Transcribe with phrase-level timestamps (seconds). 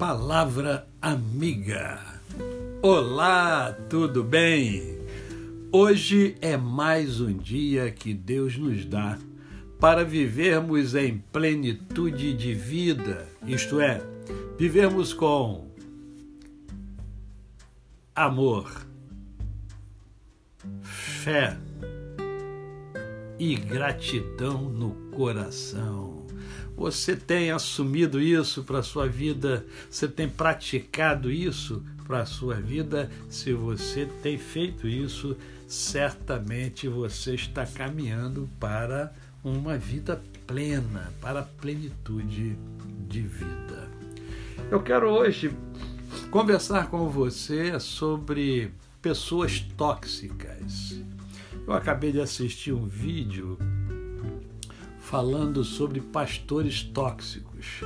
[0.00, 2.00] Palavra Amiga.
[2.80, 4.98] Olá, tudo bem?
[5.70, 9.18] Hoje é mais um dia que Deus nos dá
[9.78, 14.00] para vivermos em plenitude de vida, isto é,
[14.58, 15.68] vivermos com
[18.14, 18.72] amor,
[20.80, 21.58] fé
[23.38, 26.19] e gratidão no coração.
[26.80, 29.66] Você tem assumido isso para a sua vida?
[29.90, 33.10] Você tem praticado isso para a sua vida?
[33.28, 35.36] Se você tem feito isso,
[35.68, 39.12] certamente você está caminhando para
[39.44, 42.56] uma vida plena, para a plenitude
[43.06, 43.90] de vida.
[44.70, 45.54] Eu quero hoje
[46.30, 48.72] conversar com você sobre
[49.02, 50.98] pessoas tóxicas.
[51.66, 53.58] Eu acabei de assistir um vídeo
[55.10, 57.80] falando sobre pastores tóxicos.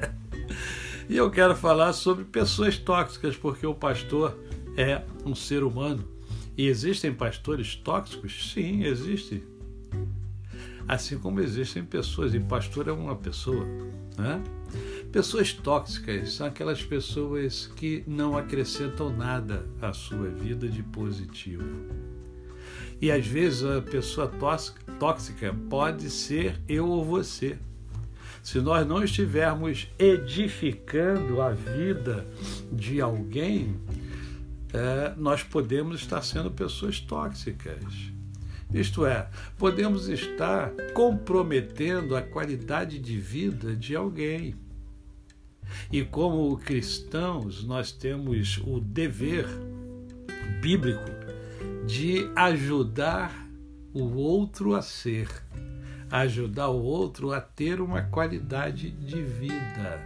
[1.06, 4.38] e eu quero falar sobre pessoas tóxicas, porque o pastor
[4.74, 6.02] é um ser humano.
[6.56, 8.52] E existem pastores tóxicos?
[8.54, 9.42] Sim, existem.
[10.88, 13.66] Assim como existem pessoas, e pastor é uma pessoa.
[14.16, 14.42] Né?
[15.12, 21.66] Pessoas tóxicas são aquelas pessoas que não acrescentam nada à sua vida de positivo.
[23.00, 24.30] E às vezes a pessoa
[24.98, 27.58] tóxica pode ser eu ou você.
[28.42, 32.26] Se nós não estivermos edificando a vida
[32.72, 33.76] de alguém,
[34.72, 38.12] é, nós podemos estar sendo pessoas tóxicas.
[38.72, 39.28] Isto é,
[39.58, 44.54] podemos estar comprometendo a qualidade de vida de alguém.
[45.92, 49.46] E como cristãos, nós temos o dever
[50.60, 51.19] bíblico
[51.90, 53.48] de ajudar
[53.92, 55.28] o outro a ser,
[56.08, 60.00] ajudar o outro a ter uma qualidade de vida.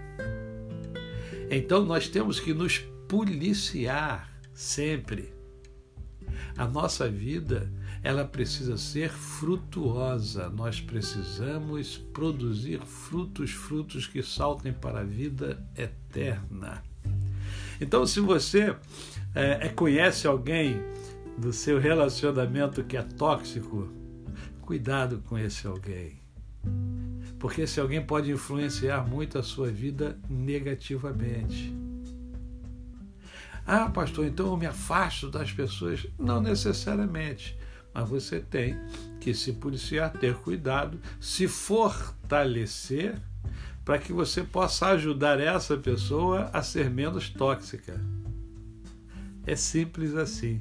[1.50, 5.34] Então nós temos que nos policiar sempre.
[6.56, 7.70] A nossa vida,
[8.02, 10.48] ela precisa ser frutuosa.
[10.48, 16.82] Nós precisamos produzir frutos, frutos que saltem para a vida eterna.
[17.78, 18.74] Então, se você
[19.34, 20.80] é, conhece alguém
[21.36, 23.88] do seu relacionamento que é tóxico,
[24.60, 26.20] cuidado com esse alguém.
[27.38, 31.74] Porque esse alguém pode influenciar muito a sua vida negativamente.
[33.66, 36.06] Ah, pastor, então eu me afasto das pessoas?
[36.18, 37.58] Não necessariamente.
[37.92, 38.78] Mas você tem
[39.20, 43.20] que se policiar, ter cuidado, se fortalecer
[43.84, 48.00] para que você possa ajudar essa pessoa a ser menos tóxica.
[49.46, 50.60] É simples assim